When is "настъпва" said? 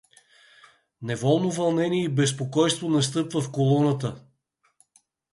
2.89-3.41